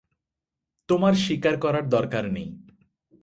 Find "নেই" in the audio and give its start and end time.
2.31-2.49